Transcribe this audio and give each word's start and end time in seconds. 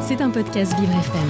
C'est 0.00 0.22
un 0.22 0.30
podcast 0.30 0.72
Vivre 0.80 0.92
FM. 0.92 1.28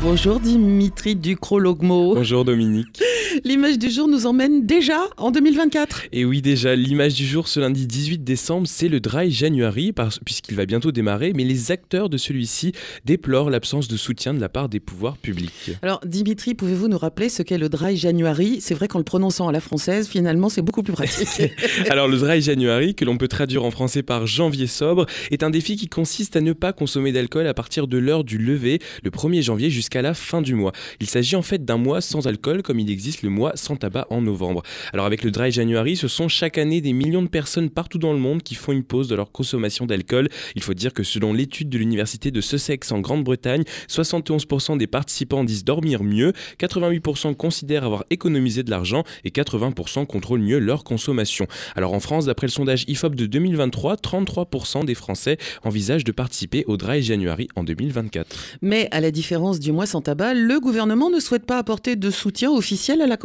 Bonjour 0.00 0.40
Dimitri 0.40 1.16
Ducrologmo. 1.16 2.14
Bonjour 2.14 2.46
Dominique. 2.46 3.02
L'image 3.44 3.78
du 3.78 3.90
jour 3.90 4.08
nous 4.08 4.26
emmène 4.26 4.66
déjà 4.66 4.98
en 5.16 5.30
2024. 5.30 6.04
Et 6.12 6.24
oui 6.24 6.42
déjà, 6.42 6.74
l'image 6.76 7.14
du 7.14 7.26
jour 7.26 7.48
ce 7.48 7.60
lundi 7.60 7.86
18 7.86 8.24
décembre, 8.24 8.66
c'est 8.66 8.88
le 8.88 9.00
Dry 9.00 9.30
January, 9.30 9.92
puisqu'il 10.24 10.54
va 10.54 10.66
bientôt 10.66 10.92
démarrer, 10.92 11.32
mais 11.34 11.44
les 11.44 11.70
acteurs 11.72 12.08
de 12.08 12.16
celui-ci 12.16 12.72
déplorent 13.04 13.50
l'absence 13.50 13.88
de 13.88 13.96
soutien 13.96 14.32
de 14.32 14.40
la 14.40 14.48
part 14.48 14.68
des 14.68 14.80
pouvoirs 14.80 15.18
publics. 15.18 15.72
Alors 15.82 16.00
Dimitri, 16.04 16.54
pouvez-vous 16.54 16.88
nous 16.88 16.98
rappeler 16.98 17.28
ce 17.28 17.42
qu'est 17.42 17.58
le 17.58 17.68
Dry 17.68 17.96
January? 17.96 18.58
C'est 18.60 18.74
vrai 18.74 18.88
qu'en 18.88 18.98
le 18.98 19.04
prononçant 19.04 19.48
à 19.48 19.52
la 19.52 19.60
française, 19.60 20.08
finalement 20.08 20.48
c'est 20.48 20.62
beaucoup 20.62 20.82
plus 20.82 20.92
pratique. 20.92 21.42
Alors 21.90 22.08
le 22.08 22.16
Dry 22.16 22.40
January, 22.40 22.94
que 22.94 23.04
l'on 23.04 23.18
peut 23.18 23.28
traduire 23.28 23.64
en 23.64 23.70
français 23.70 24.02
par 24.02 24.26
janvier 24.26 24.66
sobre, 24.66 25.06
est 25.30 25.42
un 25.42 25.50
défi 25.50 25.76
qui 25.76 25.88
consiste 25.88 26.36
à 26.36 26.40
ne 26.40 26.52
pas 26.52 26.72
consommer 26.72 27.12
d'alcool 27.12 27.46
à 27.46 27.54
partir 27.54 27.86
de 27.86 27.98
l'heure 27.98 28.24
du 28.24 28.38
lever, 28.38 28.78
le 29.02 29.10
1er 29.10 29.42
janvier 29.42 29.70
jusqu'à 29.70 30.02
la 30.02 30.14
fin 30.14 30.42
du 30.42 30.54
mois. 30.54 30.72
Il 31.00 31.08
s'agit 31.08 31.36
en 31.36 31.42
fait 31.42 31.64
d'un 31.64 31.76
mois 31.76 32.00
sans 32.00 32.26
alcool 32.26 32.62
comme 32.62 32.80
il 32.80 32.90
existe 32.90 33.22
le 33.22 33.25
mois 33.28 33.52
sans 33.54 33.76
tabac 33.76 34.06
en 34.10 34.22
novembre. 34.22 34.62
Alors 34.92 35.06
avec 35.06 35.22
le 35.22 35.30
Dry 35.30 35.50
January, 35.50 35.96
ce 35.96 36.08
sont 36.08 36.28
chaque 36.28 36.58
année 36.58 36.80
des 36.80 36.92
millions 36.92 37.22
de 37.22 37.28
personnes 37.28 37.70
partout 37.70 37.98
dans 37.98 38.12
le 38.12 38.18
monde 38.18 38.42
qui 38.42 38.54
font 38.54 38.72
une 38.72 38.84
pause 38.84 39.08
de 39.08 39.14
leur 39.14 39.32
consommation 39.32 39.86
d'alcool. 39.86 40.28
Il 40.54 40.62
faut 40.62 40.74
dire 40.74 40.92
que 40.92 41.02
selon 41.02 41.32
l'étude 41.32 41.68
de 41.68 41.78
l'université 41.78 42.30
de 42.30 42.40
Sussex 42.40 42.92
en 42.92 43.00
Grande-Bretagne, 43.00 43.64
71% 43.88 44.78
des 44.78 44.86
participants 44.86 45.44
disent 45.44 45.64
dormir 45.64 46.02
mieux, 46.02 46.32
88% 46.60 47.34
considèrent 47.34 47.84
avoir 47.84 48.04
économisé 48.10 48.62
de 48.62 48.70
l'argent 48.70 49.04
et 49.24 49.30
80% 49.30 50.06
contrôlent 50.06 50.40
mieux 50.40 50.58
leur 50.58 50.84
consommation. 50.84 51.46
Alors 51.74 51.94
en 51.94 52.00
France, 52.00 52.26
d'après 52.26 52.46
le 52.46 52.52
sondage 52.52 52.84
IFOP 52.88 53.14
de 53.14 53.26
2023, 53.26 53.96
33% 53.96 54.84
des 54.84 54.94
Français 54.94 55.38
envisagent 55.64 56.04
de 56.04 56.12
participer 56.12 56.64
au 56.66 56.76
Dry 56.76 57.02
January 57.02 57.48
en 57.56 57.64
2024. 57.64 58.36
Mais 58.62 58.88
à 58.90 59.00
la 59.00 59.10
différence 59.10 59.60
du 59.60 59.72
mois 59.72 59.86
sans 59.86 60.00
tabac, 60.00 60.34
le 60.34 60.60
gouvernement 60.60 61.10
ne 61.10 61.20
souhaite 61.20 61.46
pas 61.46 61.58
apporter 61.58 61.96
de 61.96 62.10
soutien 62.10 62.50
officiel 62.50 63.00
à 63.02 63.06
la 63.06 63.15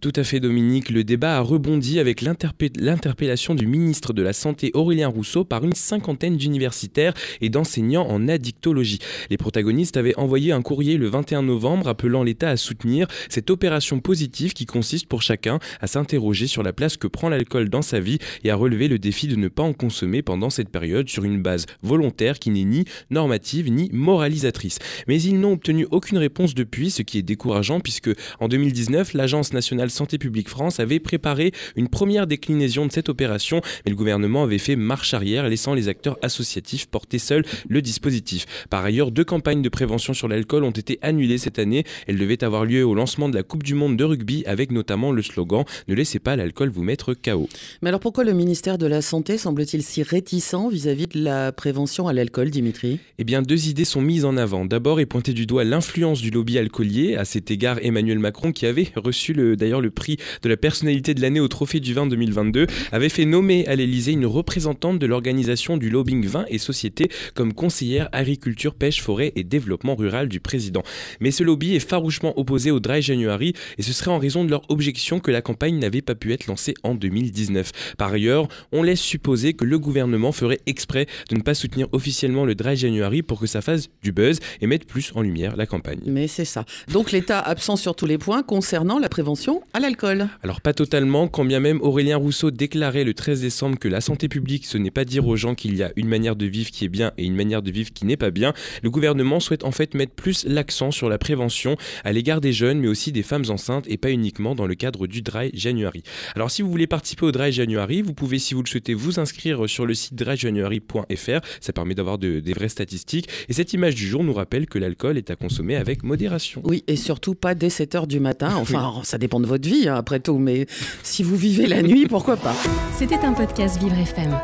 Tout 0.00 0.12
à 0.16 0.24
fait 0.24 0.40
Dominique, 0.40 0.90
le 0.90 1.04
débat 1.04 1.38
a 1.38 1.40
rebondi 1.40 1.98
avec 1.98 2.20
l'interpellation 2.22 3.54
du 3.54 3.66
ministre 3.66 4.12
de 4.12 4.22
la 4.22 4.32
Santé 4.32 4.70
Aurélien 4.74 5.08
Rousseau 5.08 5.44
par 5.44 5.64
une 5.64 5.74
cinquantaine 5.74 6.36
d'universitaires 6.36 7.14
et 7.40 7.48
d'enseignants 7.48 8.06
en 8.06 8.28
addictologie. 8.28 8.98
Les 9.30 9.36
protagonistes 9.36 9.96
avaient 9.96 10.16
envoyé 10.16 10.52
un 10.52 10.62
courrier 10.62 10.96
le 10.96 11.08
21 11.08 11.42
novembre 11.42 11.88
appelant 11.88 12.22
l'État 12.22 12.50
à 12.50 12.56
soutenir 12.56 13.06
cette 13.28 13.50
opération 13.50 14.00
positive 14.00 14.52
qui 14.52 14.66
consiste 14.66 15.06
pour 15.06 15.22
chacun 15.22 15.58
à 15.80 15.86
s'interroger 15.86 16.46
sur 16.46 16.62
la 16.62 16.72
place 16.72 16.96
que 16.96 17.06
prend 17.06 17.28
l'alcool 17.28 17.68
dans 17.68 17.82
sa 17.82 18.00
vie 18.00 18.18
et 18.42 18.50
à 18.50 18.56
relever 18.56 18.88
le 18.88 18.98
défi 18.98 19.26
de 19.26 19.36
ne 19.36 19.48
pas 19.48 19.62
en 19.62 19.72
consommer 19.72 20.22
pendant 20.22 20.50
cette 20.50 20.68
période 20.68 21.08
sur 21.08 21.24
une 21.24 21.42
base 21.42 21.66
volontaire 21.82 22.38
qui 22.38 22.50
n'est 22.50 22.64
ni 22.64 22.84
normative 23.10 23.70
ni 23.70 23.90
moralisatrice. 23.92 24.78
Mais 25.08 25.20
ils 25.20 25.38
n'ont 25.38 25.52
obtenu 25.52 25.86
aucune 25.90 26.18
réponse 26.18 26.54
depuis, 26.54 26.90
ce 26.90 27.02
qui 27.02 27.18
est 27.18 27.22
décourageant 27.22 27.80
puisque 27.80 28.10
en 28.40 28.48
2019, 28.48 29.14
l'Agence 29.24 29.54
nationale 29.54 29.88
santé 29.88 30.18
publique 30.18 30.50
France 30.50 30.80
avait 30.80 31.00
préparé 31.00 31.52
une 31.76 31.88
première 31.88 32.26
déclinaison 32.26 32.84
de 32.84 32.92
cette 32.92 33.08
opération, 33.08 33.62
mais 33.86 33.90
le 33.90 33.96
gouvernement 33.96 34.42
avait 34.42 34.58
fait 34.58 34.76
marche 34.76 35.14
arrière, 35.14 35.48
laissant 35.48 35.72
les 35.72 35.88
acteurs 35.88 36.18
associatifs 36.20 36.84
porter 36.84 37.18
seuls 37.18 37.42
le 37.66 37.80
dispositif. 37.80 38.44
Par 38.68 38.84
ailleurs, 38.84 39.10
deux 39.10 39.24
campagnes 39.24 39.62
de 39.62 39.70
prévention 39.70 40.12
sur 40.12 40.28
l'alcool 40.28 40.62
ont 40.62 40.72
été 40.72 40.98
annulées 41.00 41.38
cette 41.38 41.58
année. 41.58 41.84
Elles 42.06 42.18
devaient 42.18 42.44
avoir 42.44 42.66
lieu 42.66 42.84
au 42.84 42.94
lancement 42.94 43.30
de 43.30 43.34
la 43.34 43.42
Coupe 43.42 43.62
du 43.62 43.72
Monde 43.72 43.96
de 43.96 44.04
rugby 44.04 44.42
avec 44.44 44.70
notamment 44.70 45.10
le 45.10 45.22
slogan 45.22 45.64
Ne 45.88 45.94
laissez 45.94 46.18
pas 46.18 46.36
l'alcool 46.36 46.68
vous 46.68 46.82
mettre 46.82 47.14
KO. 47.14 47.48
Mais 47.80 47.88
alors 47.88 48.00
pourquoi 48.00 48.24
le 48.24 48.34
ministère 48.34 48.76
de 48.76 48.86
la 48.86 49.00
Santé 49.00 49.38
semble-t-il 49.38 49.82
si 49.82 50.02
réticent 50.02 50.68
vis-à-vis 50.70 51.06
de 51.06 51.24
la 51.24 51.50
prévention 51.50 52.08
à 52.08 52.12
l'alcool, 52.12 52.50
Dimitri? 52.50 53.00
Eh 53.16 53.24
bien, 53.24 53.40
deux 53.40 53.68
idées 53.68 53.86
sont 53.86 54.02
mises 54.02 54.26
en 54.26 54.36
avant. 54.36 54.66
D'abord 54.66 55.00
est 55.00 55.06
pointé 55.06 55.32
du 55.32 55.46
doigt 55.46 55.64
l'influence 55.64 56.20
du 56.20 56.28
lobby 56.28 56.58
alcoolier. 56.58 57.16
À 57.16 57.24
cet 57.24 57.50
égard, 57.50 57.78
Emmanuel 57.80 58.18
Macron, 58.18 58.52
qui 58.52 58.66
avait 58.66 58.92
reçu 59.04 59.34
d'ailleurs 59.56 59.80
le 59.80 59.90
prix 59.90 60.16
de 60.42 60.48
la 60.48 60.56
personnalité 60.56 61.14
de 61.14 61.20
l'année 61.20 61.40
au 61.40 61.48
Trophée 61.48 61.80
du 61.80 61.94
vin 61.94 62.06
2022, 62.06 62.66
avait 62.92 63.08
fait 63.08 63.24
nommer 63.24 63.66
à 63.66 63.76
l'Elysée 63.76 64.12
une 64.12 64.26
représentante 64.26 64.98
de 64.98 65.06
l'organisation 65.06 65.76
du 65.76 65.90
lobbying 65.90 66.26
vin 66.26 66.44
et 66.48 66.58
société 66.58 67.08
comme 67.34 67.52
conseillère 67.52 68.08
agriculture, 68.12 68.74
pêche, 68.74 69.02
forêt 69.02 69.32
et 69.36 69.44
développement 69.44 69.94
rural 69.94 70.28
du 70.28 70.40
président. 70.40 70.82
Mais 71.20 71.30
ce 71.30 71.42
lobby 71.42 71.74
est 71.74 71.80
farouchement 71.80 72.38
opposé 72.38 72.70
au 72.70 72.80
Dry 72.80 73.02
January 73.02 73.54
et 73.78 73.82
ce 73.82 73.92
serait 73.92 74.10
en 74.10 74.18
raison 74.18 74.44
de 74.44 74.50
leur 74.50 74.68
objection 74.70 75.20
que 75.20 75.30
la 75.30 75.42
campagne 75.42 75.78
n'avait 75.78 76.02
pas 76.02 76.14
pu 76.14 76.32
être 76.32 76.46
lancée 76.46 76.74
en 76.82 76.94
2019. 76.94 77.94
Par 77.98 78.12
ailleurs, 78.12 78.48
on 78.72 78.82
laisse 78.82 79.00
supposer 79.00 79.54
que 79.54 79.64
le 79.64 79.78
gouvernement 79.78 80.32
ferait 80.32 80.60
exprès 80.66 81.06
de 81.30 81.36
ne 81.36 81.42
pas 81.42 81.54
soutenir 81.54 81.88
officiellement 81.92 82.44
le 82.44 82.54
Dry 82.54 82.76
January 82.76 83.22
pour 83.22 83.40
que 83.40 83.46
ça 83.46 83.60
fasse 83.60 83.88
du 84.02 84.12
buzz 84.12 84.38
et 84.60 84.66
mette 84.66 84.86
plus 84.86 85.12
en 85.14 85.22
lumière 85.22 85.56
la 85.56 85.66
campagne. 85.66 86.00
Mais 86.06 86.28
c'est 86.28 86.44
ça. 86.44 86.64
Donc 86.92 87.12
l'État 87.12 87.40
absent 87.40 87.76
sur 87.76 87.94
tous 87.94 88.06
les 88.06 88.18
points 88.18 88.42
concernant 88.42 88.93
la 88.98 89.08
prévention 89.08 89.62
à 89.72 89.80
l'alcool. 89.80 90.28
Alors 90.42 90.60
pas 90.60 90.72
totalement, 90.72 91.28
quand 91.28 91.44
bien 91.44 91.60
même 91.60 91.80
Aurélien 91.80 92.16
Rousseau 92.16 92.50
déclarait 92.50 93.04
le 93.04 93.14
13 93.14 93.40
décembre 93.40 93.78
que 93.78 93.88
la 93.88 94.00
santé 94.00 94.28
publique, 94.28 94.66
ce 94.66 94.78
n'est 94.78 94.90
pas 94.90 95.04
dire 95.04 95.26
aux 95.26 95.36
gens 95.36 95.54
qu'il 95.54 95.76
y 95.76 95.82
a 95.82 95.92
une 95.96 96.08
manière 96.08 96.36
de 96.36 96.46
vivre 96.46 96.70
qui 96.70 96.84
est 96.84 96.88
bien 96.88 97.12
et 97.18 97.24
une 97.24 97.34
manière 97.34 97.62
de 97.62 97.70
vivre 97.70 97.92
qui 97.92 98.06
n'est 98.06 98.16
pas 98.16 98.30
bien. 98.30 98.52
Le 98.82 98.90
gouvernement 98.90 99.40
souhaite 99.40 99.64
en 99.64 99.70
fait 99.70 99.94
mettre 99.94 100.12
plus 100.12 100.44
l'accent 100.46 100.90
sur 100.90 101.08
la 101.08 101.18
prévention 101.18 101.76
à 102.04 102.12
l'égard 102.12 102.40
des 102.40 102.52
jeunes, 102.52 102.80
mais 102.80 102.88
aussi 102.88 103.12
des 103.12 103.22
femmes 103.22 103.44
enceintes 103.48 103.84
et 103.88 103.96
pas 103.96 104.10
uniquement 104.10 104.54
dans 104.54 104.66
le 104.66 104.74
cadre 104.74 105.06
du 105.06 105.22
Dry 105.22 105.50
January. 105.54 106.02
Alors 106.34 106.50
si 106.50 106.62
vous 106.62 106.70
voulez 106.70 106.86
participer 106.86 107.26
au 107.26 107.32
Dry 107.32 107.52
January, 107.52 108.02
vous 108.02 108.14
pouvez, 108.14 108.38
si 108.38 108.54
vous 108.54 108.62
le 108.62 108.68
souhaitez, 108.68 108.94
vous 108.94 109.20
inscrire 109.20 109.68
sur 109.68 109.86
le 109.86 109.94
site 109.94 110.14
dryjanuary.fr. 110.14 111.40
Ça 111.60 111.72
permet 111.72 111.94
d'avoir 111.94 112.18
des 112.18 112.40
vraies 112.52 112.68
statistiques. 112.68 113.28
Et 113.48 113.52
cette 113.52 113.72
image 113.72 113.94
du 113.94 114.06
jour 114.06 114.24
nous 114.24 114.34
rappelle 114.34 114.66
que 114.66 114.78
l'alcool 114.78 115.18
est 115.18 115.30
à 115.30 115.36
consommer 115.36 115.76
avec 115.76 116.02
modération. 116.02 116.62
Oui, 116.64 116.84
et 116.86 116.96
surtout 116.96 117.34
pas 117.34 117.54
dès 117.54 117.70
7 117.70 117.94
heures 117.94 118.06
du 118.06 118.20
matin. 118.20 118.52
Enfin, 118.64 118.83
ça 119.02 119.18
dépend 119.18 119.40
de 119.40 119.46
votre 119.46 119.68
vie, 119.68 119.88
hein, 119.88 119.96
après 119.96 120.20
tout, 120.20 120.38
mais 120.38 120.66
si 121.02 121.22
vous 121.22 121.36
vivez 121.36 121.66
la 121.66 121.82
nuit, 121.82 122.06
pourquoi 122.06 122.36
pas? 122.36 122.54
C'était 122.96 123.18
un 123.24 123.32
podcast 123.32 123.78
Vivre 123.80 123.98
FM. 123.98 124.36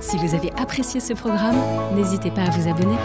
Si 0.00 0.16
vous 0.16 0.34
avez 0.34 0.50
apprécié 0.58 1.00
ce 1.00 1.12
programme, 1.12 1.56
n'hésitez 1.94 2.30
pas 2.30 2.42
à 2.42 2.50
vous 2.50 2.68
abonner. 2.68 2.96